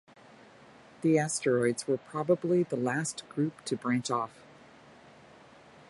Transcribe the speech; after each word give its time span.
The 1.01 1.19
asteroids 1.19 1.85
were 1.87 1.99
probably 1.99 2.63
the 2.63 2.75
last 2.75 3.21
group 3.29 3.63
to 3.65 3.75
branch 3.75 4.09
off. 4.09 4.33